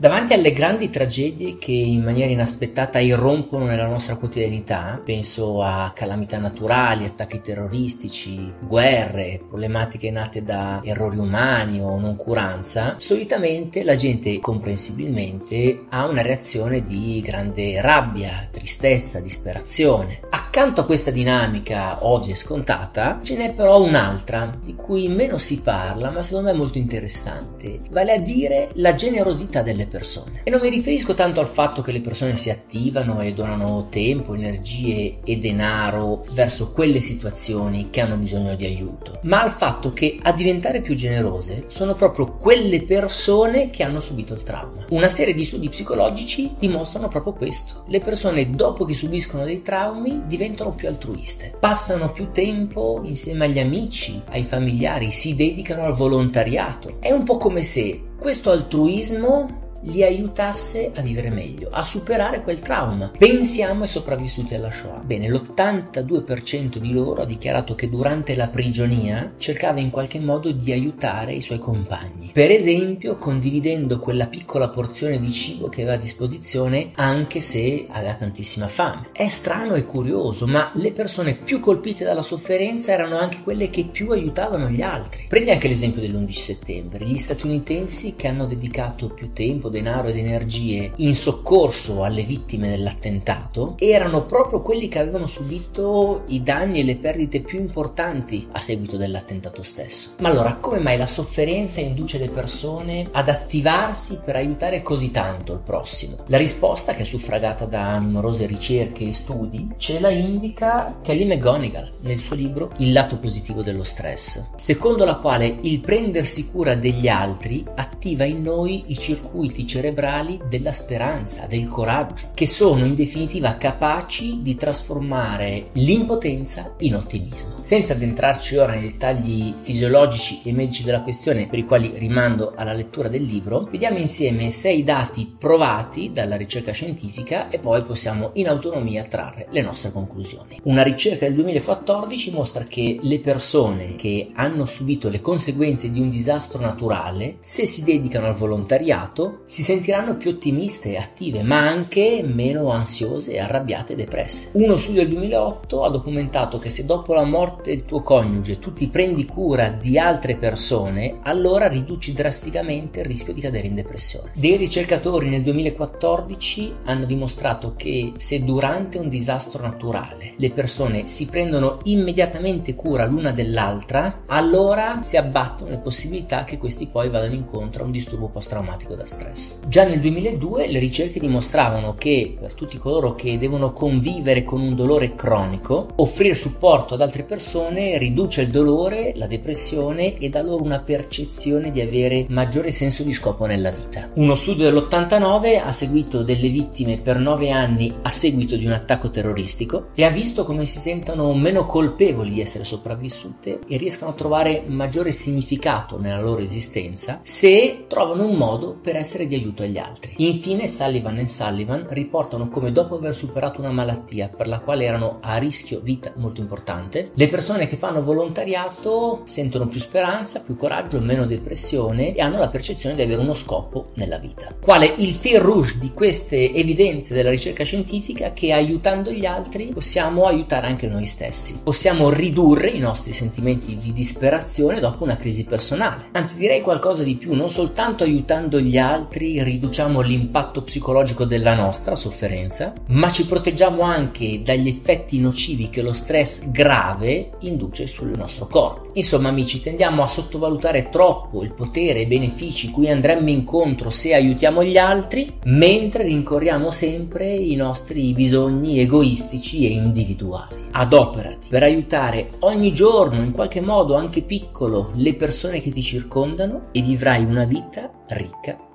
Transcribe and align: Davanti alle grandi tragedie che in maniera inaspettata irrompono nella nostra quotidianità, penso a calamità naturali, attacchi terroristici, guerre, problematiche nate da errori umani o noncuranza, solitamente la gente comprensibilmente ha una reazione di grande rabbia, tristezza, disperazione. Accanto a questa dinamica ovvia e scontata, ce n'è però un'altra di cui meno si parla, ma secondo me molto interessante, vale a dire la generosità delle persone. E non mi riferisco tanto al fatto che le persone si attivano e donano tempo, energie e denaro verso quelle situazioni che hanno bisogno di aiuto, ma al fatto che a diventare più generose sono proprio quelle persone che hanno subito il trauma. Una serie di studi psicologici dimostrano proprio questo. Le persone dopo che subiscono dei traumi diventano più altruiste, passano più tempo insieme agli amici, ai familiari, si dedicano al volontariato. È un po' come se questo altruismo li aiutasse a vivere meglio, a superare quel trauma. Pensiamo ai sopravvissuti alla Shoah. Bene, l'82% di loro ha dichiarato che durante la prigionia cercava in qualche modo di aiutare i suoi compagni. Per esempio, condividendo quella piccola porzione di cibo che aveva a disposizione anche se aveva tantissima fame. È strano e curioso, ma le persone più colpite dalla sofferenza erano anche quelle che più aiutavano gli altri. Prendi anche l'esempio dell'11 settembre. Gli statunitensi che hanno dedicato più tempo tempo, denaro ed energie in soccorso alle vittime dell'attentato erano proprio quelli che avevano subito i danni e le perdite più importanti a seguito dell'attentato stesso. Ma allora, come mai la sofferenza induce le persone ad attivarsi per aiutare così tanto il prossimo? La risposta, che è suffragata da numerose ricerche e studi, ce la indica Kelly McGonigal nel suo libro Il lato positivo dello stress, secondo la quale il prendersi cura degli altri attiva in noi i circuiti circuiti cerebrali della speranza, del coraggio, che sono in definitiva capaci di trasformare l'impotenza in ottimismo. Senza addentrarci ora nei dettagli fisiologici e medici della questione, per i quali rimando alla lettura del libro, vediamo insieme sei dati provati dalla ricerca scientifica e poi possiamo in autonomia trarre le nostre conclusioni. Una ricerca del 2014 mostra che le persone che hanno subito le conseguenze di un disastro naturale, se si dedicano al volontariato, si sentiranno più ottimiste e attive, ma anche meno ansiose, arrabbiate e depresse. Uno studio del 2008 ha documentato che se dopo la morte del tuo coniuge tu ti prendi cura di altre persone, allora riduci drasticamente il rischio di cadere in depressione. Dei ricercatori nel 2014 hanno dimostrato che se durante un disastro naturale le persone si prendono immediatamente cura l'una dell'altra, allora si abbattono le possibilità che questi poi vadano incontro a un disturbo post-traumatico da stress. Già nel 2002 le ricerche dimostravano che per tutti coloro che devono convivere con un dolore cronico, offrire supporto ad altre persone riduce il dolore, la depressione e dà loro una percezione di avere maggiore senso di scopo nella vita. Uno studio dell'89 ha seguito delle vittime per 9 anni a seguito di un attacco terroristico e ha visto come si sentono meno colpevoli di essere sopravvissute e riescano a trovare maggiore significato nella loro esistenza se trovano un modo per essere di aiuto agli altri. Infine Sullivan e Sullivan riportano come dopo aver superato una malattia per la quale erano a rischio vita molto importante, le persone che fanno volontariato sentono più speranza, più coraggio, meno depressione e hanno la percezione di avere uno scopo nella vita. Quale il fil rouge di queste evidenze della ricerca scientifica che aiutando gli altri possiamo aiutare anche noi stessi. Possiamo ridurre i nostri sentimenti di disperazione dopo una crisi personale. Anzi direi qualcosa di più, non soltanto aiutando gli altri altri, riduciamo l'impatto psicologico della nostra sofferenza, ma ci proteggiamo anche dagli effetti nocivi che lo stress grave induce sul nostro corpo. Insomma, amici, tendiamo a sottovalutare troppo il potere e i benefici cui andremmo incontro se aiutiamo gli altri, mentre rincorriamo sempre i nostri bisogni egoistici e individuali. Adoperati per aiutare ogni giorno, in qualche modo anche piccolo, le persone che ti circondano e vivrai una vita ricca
Davanti 0.00 0.32
alle 0.32 0.52
grandi 0.52 0.90
tragedie 0.90 1.58
che 1.58 1.72
in 1.72 2.04
maniera 2.04 2.30
inaspettata 2.30 3.00
irrompono 3.00 3.64
nella 3.64 3.88
nostra 3.88 4.14
quotidianità, 4.14 5.02
penso 5.04 5.60
a 5.60 5.90
calamità 5.92 6.38
naturali, 6.38 7.04
attacchi 7.04 7.40
terroristici, 7.40 8.52
guerre, 8.60 9.42
problematiche 9.44 10.12
nate 10.12 10.44
da 10.44 10.80
errori 10.84 11.18
umani 11.18 11.80
o 11.80 11.98
noncuranza, 11.98 12.94
solitamente 12.98 13.82
la 13.82 13.96
gente 13.96 14.38
comprensibilmente 14.38 15.86
ha 15.88 16.06
una 16.06 16.22
reazione 16.22 16.84
di 16.84 17.20
grande 17.20 17.80
rabbia, 17.80 18.46
tristezza, 18.52 19.18
disperazione. 19.18 20.20
Accanto 20.58 20.80
a 20.80 20.86
questa 20.86 21.12
dinamica 21.12 22.04
ovvia 22.04 22.32
e 22.32 22.36
scontata, 22.36 23.20
ce 23.22 23.36
n'è 23.36 23.54
però 23.54 23.80
un'altra 23.80 24.52
di 24.60 24.74
cui 24.74 25.06
meno 25.06 25.38
si 25.38 25.60
parla, 25.60 26.10
ma 26.10 26.20
secondo 26.20 26.50
me 26.50 26.56
molto 26.58 26.78
interessante, 26.78 27.82
vale 27.90 28.14
a 28.14 28.18
dire 28.18 28.70
la 28.72 28.96
generosità 28.96 29.62
delle 29.62 29.86
persone. 29.86 30.40
E 30.42 30.50
non 30.50 30.58
mi 30.60 30.68
riferisco 30.68 31.14
tanto 31.14 31.38
al 31.38 31.46
fatto 31.46 31.80
che 31.80 31.92
le 31.92 32.00
persone 32.00 32.36
si 32.36 32.50
attivano 32.50 33.20
e 33.20 33.34
donano 33.34 33.86
tempo, 33.88 34.34
energie 34.34 35.18
e 35.22 35.38
denaro 35.38 36.24
verso 36.32 36.72
quelle 36.72 37.00
situazioni 37.00 37.90
che 37.90 38.00
hanno 38.00 38.16
bisogno 38.16 38.56
di 38.56 38.64
aiuto, 38.64 39.20
ma 39.22 39.40
al 39.40 39.52
fatto 39.52 39.92
che 39.92 40.18
a 40.20 40.32
diventare 40.32 40.80
più 40.80 40.96
generose 40.96 41.66
sono 41.68 41.94
proprio 41.94 42.34
quelle 42.34 42.82
persone 42.82 43.70
che 43.70 43.84
hanno 43.84 44.00
subito 44.00 44.34
il 44.34 44.42
trauma. 44.42 44.86
Una 44.88 45.06
serie 45.06 45.34
di 45.34 45.44
studi 45.44 45.68
psicologici 45.68 46.52
dimostrano 46.58 47.06
proprio 47.06 47.34
questo. 47.34 47.84
Le 47.86 48.00
persone 48.00 48.50
dopo 48.50 48.84
che 48.84 48.94
subiscono 48.94 49.44
dei 49.44 49.62
traumi 49.62 50.22
diventano 50.26 50.46
più 50.74 50.88
altruiste, 50.88 51.54
passano 51.58 52.12
più 52.12 52.30
tempo 52.32 53.00
insieme 53.04 53.46
agli 53.46 53.58
amici, 53.58 54.20
ai 54.30 54.44
familiari, 54.44 55.10
si 55.10 55.34
dedicano 55.34 55.84
al 55.84 55.94
volontariato. 55.94 56.96
È 57.00 57.10
un 57.10 57.24
po' 57.24 57.36
come 57.36 57.62
se 57.62 58.02
questo 58.18 58.50
altruismo 58.50 59.67
li 59.82 60.02
aiutasse 60.02 60.90
a 60.94 61.00
vivere 61.00 61.30
meglio, 61.30 61.68
a 61.70 61.82
superare 61.82 62.42
quel 62.42 62.60
trauma. 62.60 63.10
Pensiamo 63.16 63.82
ai 63.82 63.88
sopravvissuti 63.88 64.54
alla 64.54 64.70
Shoah. 64.70 65.02
Bene, 65.04 65.28
l'82% 65.28 66.78
di 66.78 66.92
loro 66.92 67.22
ha 67.22 67.26
dichiarato 67.26 67.74
che 67.74 67.88
durante 67.88 68.34
la 68.34 68.48
prigionia 68.48 69.34
cercava 69.38 69.80
in 69.80 69.90
qualche 69.90 70.18
modo 70.18 70.50
di 70.50 70.72
aiutare 70.72 71.32
i 71.32 71.40
suoi 71.40 71.58
compagni. 71.58 72.30
Per 72.32 72.50
esempio, 72.50 73.18
condividendo 73.18 73.98
quella 73.98 74.26
piccola 74.26 74.68
porzione 74.68 75.20
di 75.20 75.30
cibo 75.30 75.68
che 75.68 75.82
aveva 75.82 75.96
a 75.96 76.00
disposizione 76.00 76.90
anche 76.94 77.40
se 77.40 77.86
aveva 77.88 78.14
tantissima 78.14 78.66
fame. 78.68 79.08
È 79.12 79.28
strano 79.28 79.74
e 79.74 79.84
curioso, 79.84 80.46
ma 80.46 80.70
le 80.74 80.92
persone 80.92 81.34
più 81.34 81.60
colpite 81.60 82.04
dalla 82.04 82.22
sofferenza 82.22 82.92
erano 82.92 83.18
anche 83.18 83.42
quelle 83.42 83.70
che 83.70 83.84
più 83.84 84.10
aiutavano 84.10 84.68
gli 84.68 84.82
altri. 84.82 85.26
Prendi 85.28 85.50
anche 85.50 85.68
l'esempio 85.68 86.00
dell'11 86.00 86.30
settembre. 86.30 87.04
Gli 87.04 87.18
statunitensi 87.18 88.14
che 88.16 88.28
hanno 88.28 88.46
dedicato 88.46 89.08
più 89.08 89.32
tempo 89.32 89.67
tempo, 89.68 89.70
denaro 89.70 90.08
ed 90.08 90.16
energie 90.16 90.92
in 90.96 91.14
soccorso 91.14 92.02
alle 92.02 92.22
vittime 92.22 92.70
dell'attentato 92.70 93.74
erano 93.78 94.24
proprio 94.24 94.62
quelli 94.62 94.88
che 94.88 94.98
avevano 94.98 95.26
subito 95.26 96.22
i 96.28 96.42
danni 96.42 96.80
e 96.80 96.84
le 96.84 96.96
perdite 96.96 97.40
più 97.40 97.60
importanti 97.60 98.48
a 98.52 98.58
seguito 98.58 98.96
dell'attentato 98.96 99.62
stesso. 99.62 100.14
Ma 100.18 100.30
allora, 100.30 100.56
come 100.56 100.78
mai 100.78 100.96
la 100.96 101.06
sofferenza 101.06 101.80
induce 101.80 102.18
le 102.18 102.28
persone 102.28 103.08
ad 103.12 103.28
attivarsi 103.28 104.20
per 104.24 104.36
aiutare 104.36 104.82
così 104.82 105.10
tanto 105.10 105.52
il 105.52 105.60
prossimo? 105.60 106.16
La 106.26 106.38
risposta, 106.38 106.94
che 106.94 107.02
è 107.02 107.04
suffragata 107.04 107.64
da 107.66 107.98
numerose 107.98 108.46
ricerche 108.46 109.06
e 109.06 109.12
studi, 109.12 109.68
ce 109.76 110.00
la 110.00 110.10
indica 110.10 110.98
Kelly 111.02 111.24
McGonigal 111.24 111.90
nel 112.00 112.18
suo 112.18 112.34
libro 112.34 112.70
Il 112.78 112.92
lato 112.92 113.18
positivo 113.18 113.62
dello 113.62 113.84
stress, 113.84 114.50
secondo 114.56 115.04
la 115.04 115.16
quale 115.16 115.58
il 115.62 115.80
prendersi 115.80 116.50
cura 116.50 116.74
degli 116.74 117.08
altri 117.08 117.64
attiva 117.74 118.24
in 118.24 118.42
noi 118.42 118.84
i 118.86 118.98
circuiti 118.98 119.57
circuiti 119.58 119.66
cerebrali 119.66 120.40
della 120.48 120.72
speranza, 120.72 121.46
del 121.46 121.66
coraggio, 121.66 122.30
che 122.34 122.46
sono 122.46 122.84
in 122.84 122.94
definitiva 122.94 123.56
capaci 123.56 124.40
di 124.42 124.54
trasformare 124.54 125.68
l'impotenza 125.72 126.74
in 126.78 126.94
ottimismo. 126.94 127.56
Senza 127.60 127.92
addentrarci 127.92 128.56
ora 128.56 128.72
nei 128.72 128.82
dettagli 128.82 129.54
fisiologici 129.60 130.40
e 130.44 130.52
medici 130.52 130.84
della 130.84 131.02
questione, 131.02 131.48
per 131.48 131.58
i 131.58 131.64
quali 131.64 131.92
rimando 131.96 132.52
alla 132.56 132.72
lettura 132.72 133.08
del 133.08 133.22
libro, 133.22 133.68
vediamo 133.70 133.98
insieme 133.98 134.50
sei 134.50 134.84
dati 134.84 135.34
provati 135.38 136.12
dalla 136.12 136.36
ricerca 136.36 136.72
scientifica 136.72 137.48
e 137.48 137.58
poi 137.58 137.82
possiamo 137.82 138.30
in 138.34 138.48
autonomia 138.48 139.04
trarre 139.04 139.46
le 139.50 139.62
nostre 139.62 139.92
conclusioni. 139.92 140.60
Una 140.64 140.82
ricerca 140.82 141.26
del 141.26 141.34
2014 141.34 142.30
mostra 142.30 142.64
che 142.64 142.98
le 143.00 143.20
persone 143.20 143.94
che 143.96 144.30
hanno 144.34 144.66
subito 144.66 145.08
le 145.08 145.20
conseguenze 145.20 145.90
di 145.90 146.00
un 146.00 146.10
disastro 146.10 146.60
naturale, 146.60 147.36
se 147.40 147.66
si 147.66 147.84
dedicano 147.84 148.26
al 148.26 148.34
volontariato, 148.34 149.42
si 149.48 149.62
sentiranno 149.62 150.16
più 150.18 150.30
ottimiste 150.30 150.90
e 150.90 150.96
attive, 150.98 151.42
ma 151.42 151.66
anche 151.66 152.22
meno 152.22 152.70
ansiose, 152.70 153.38
arrabbiate 153.40 153.94
e 153.94 153.96
depresse. 153.96 154.50
Uno 154.52 154.76
studio 154.76 155.00
del 155.00 155.10
2008 155.10 155.84
ha 155.84 155.88
documentato 155.88 156.58
che 156.58 156.68
se 156.68 156.84
dopo 156.84 157.14
la 157.14 157.24
morte 157.24 157.74
del 157.74 157.86
tuo 157.86 158.02
coniuge 158.02 158.58
tu 158.58 158.74
ti 158.74 158.88
prendi 158.88 159.24
cura 159.24 159.70
di 159.70 159.98
altre 159.98 160.36
persone, 160.36 161.20
allora 161.22 161.66
riduci 161.66 162.12
drasticamente 162.12 163.00
il 163.00 163.06
rischio 163.06 163.32
di 163.32 163.40
cadere 163.40 163.68
in 163.68 163.74
depressione. 163.74 164.32
Dei 164.34 164.56
ricercatori 164.56 165.30
nel 165.30 165.42
2014 165.42 166.74
hanno 166.84 167.06
dimostrato 167.06 167.72
che 167.74 168.12
se 168.18 168.44
durante 168.44 168.98
un 168.98 169.08
disastro 169.08 169.62
naturale 169.62 170.34
le 170.36 170.50
persone 170.50 171.08
si 171.08 171.24
prendono 171.24 171.78
immediatamente 171.84 172.74
cura 172.74 173.06
l'una 173.06 173.32
dell'altra, 173.32 174.24
allora 174.26 174.98
si 175.00 175.16
abbattono 175.16 175.70
le 175.70 175.78
possibilità 175.78 176.44
che 176.44 176.58
questi 176.58 176.86
poi 176.86 177.08
vadano 177.08 177.32
incontro 177.32 177.82
a 177.82 177.86
un 177.86 177.92
disturbo 177.92 178.28
post-traumatico 178.28 178.94
da 178.94 179.06
stress. 179.06 179.37
Già 179.68 179.84
nel 179.84 180.00
2002 180.00 180.66
le 180.66 180.78
ricerche 180.78 181.20
dimostravano 181.20 181.94
che 181.94 182.36
per 182.38 182.54
tutti 182.54 182.78
coloro 182.78 183.14
che 183.14 183.38
devono 183.38 183.72
convivere 183.72 184.42
con 184.42 184.60
un 184.60 184.74
dolore 184.74 185.14
cronico, 185.14 185.88
offrire 185.96 186.34
supporto 186.34 186.94
ad 186.94 187.00
altre 187.00 187.22
persone 187.22 187.98
riduce 187.98 188.42
il 188.42 188.50
dolore, 188.50 189.12
la 189.14 189.26
depressione 189.26 190.18
e 190.18 190.28
dà 190.28 190.42
loro 190.42 190.64
una 190.64 190.80
percezione 190.80 191.70
di 191.70 191.80
avere 191.80 192.26
maggiore 192.28 192.72
senso 192.72 193.02
di 193.02 193.12
scopo 193.12 193.46
nella 193.46 193.70
vita. 193.70 194.10
Uno 194.14 194.34
studio 194.34 194.64
dell'89 194.64 195.62
ha 195.62 195.72
seguito 195.72 196.22
delle 196.22 196.48
vittime 196.48 196.98
per 196.98 197.18
9 197.18 197.50
anni 197.50 197.94
a 198.02 198.10
seguito 198.10 198.56
di 198.56 198.66
un 198.66 198.72
attacco 198.72 199.10
terroristico 199.10 199.90
e 199.94 200.04
ha 200.04 200.10
visto 200.10 200.44
come 200.44 200.64
si 200.64 200.78
sentono 200.78 201.32
meno 201.34 201.66
colpevoli 201.66 202.32
di 202.32 202.40
essere 202.40 202.64
sopravvissute 202.64 203.60
e 203.68 203.76
riescano 203.76 204.10
a 204.10 204.14
trovare 204.14 204.64
maggiore 204.66 205.12
significato 205.12 205.98
nella 205.98 206.20
loro 206.20 206.40
esistenza 206.40 207.20
se 207.22 207.84
trovano 207.86 208.26
un 208.26 208.36
modo 208.36 208.76
per 208.80 208.96
essere 208.96 209.26
di 209.28 209.36
aiuto 209.36 209.62
agli 209.62 209.78
altri. 209.78 210.14
Infine 210.16 210.66
Sullivan 210.66 211.18
e 211.18 211.28
Sullivan 211.28 211.86
riportano 211.88 212.48
come 212.48 212.72
dopo 212.72 212.96
aver 212.96 213.14
superato 213.14 213.60
una 213.60 213.70
malattia 213.70 214.28
per 214.28 214.48
la 214.48 214.58
quale 214.58 214.84
erano 214.84 215.18
a 215.20 215.36
rischio 215.36 215.80
vita 215.80 216.12
molto 216.16 216.40
importante, 216.40 217.10
le 217.14 217.28
persone 217.28 217.66
che 217.68 217.76
fanno 217.76 218.02
volontariato 218.02 219.22
sentono 219.26 219.68
più 219.68 219.78
speranza, 219.80 220.40
più 220.40 220.56
coraggio, 220.56 221.00
meno 221.00 221.26
depressione 221.26 222.14
e 222.14 222.20
hanno 222.20 222.38
la 222.38 222.48
percezione 222.48 222.94
di 222.94 223.02
avere 223.02 223.20
uno 223.20 223.34
scopo 223.34 223.90
nella 223.94 224.18
vita. 224.18 224.54
Quale 224.60 224.94
il 224.96 225.14
fil 225.14 225.38
rouge 225.38 225.78
di 225.78 225.92
queste 225.92 226.52
evidenze 226.54 227.14
della 227.14 227.30
ricerca 227.30 227.64
scientifica 227.64 228.32
che 228.32 228.52
aiutando 228.52 229.10
gli 229.10 229.26
altri 229.26 229.66
possiamo 229.66 230.24
aiutare 230.24 230.66
anche 230.66 230.86
noi 230.88 231.06
stessi. 231.06 231.60
Possiamo 231.62 232.10
ridurre 232.10 232.70
i 232.70 232.78
nostri 232.78 233.12
sentimenti 233.12 233.76
di 233.76 233.92
disperazione 233.92 234.80
dopo 234.80 235.04
una 235.04 235.16
crisi 235.16 235.44
personale. 235.44 236.06
Anzi 236.12 236.38
direi 236.38 236.60
qualcosa 236.60 237.02
di 237.02 237.16
più, 237.16 237.34
non 237.34 237.50
soltanto 237.50 238.04
aiutando 238.04 238.60
gli 238.60 238.78
altri 238.78 239.17
altri, 239.18 239.42
riduciamo 239.42 240.00
l'impatto 240.00 240.62
psicologico 240.62 241.24
della 241.24 241.54
nostra 241.54 241.96
sofferenza, 241.96 242.72
ma 242.86 243.10
ci 243.10 243.26
proteggiamo 243.26 243.82
anche 243.82 244.42
dagli 244.42 244.68
effetti 244.68 245.18
nocivi 245.18 245.68
che 245.68 245.82
lo 245.82 245.92
stress 245.92 246.48
grave 246.50 247.30
induce 247.40 247.88
sul 247.88 248.12
nostro 248.16 248.46
corpo. 248.46 248.90
Insomma, 248.94 249.28
amici, 249.28 249.60
tendiamo 249.60 250.02
a 250.02 250.06
sottovalutare 250.06 250.88
troppo 250.90 251.42
il 251.42 251.52
potere 251.52 252.00
e 252.00 252.02
i 252.02 252.06
benefici 252.06 252.70
cui 252.70 252.88
andremmo 252.88 253.28
incontro 253.28 253.90
se 253.90 254.14
aiutiamo 254.14 254.62
gli 254.62 254.78
altri, 254.78 255.34
mentre 255.44 256.04
rincorriamo 256.04 256.70
sempre 256.70 257.34
i 257.34 257.56
nostri 257.56 258.12
bisogni 258.12 258.78
egoistici 258.80 259.66
e 259.66 259.70
individuali. 259.70 260.66
Adoperati 260.72 261.48
per 261.48 261.64
aiutare 261.64 262.30
ogni 262.40 262.72
giorno, 262.72 263.22
in 263.22 263.32
qualche 263.32 263.60
modo 263.60 263.96
anche 263.96 264.22
piccolo, 264.22 264.90
le 264.94 265.14
persone 265.14 265.60
che 265.60 265.70
ti 265.70 265.82
circondano 265.82 266.68
e 266.72 266.82
vivrai 266.82 267.24
una 267.24 267.44
vita 267.44 267.90
ricca 268.08 268.66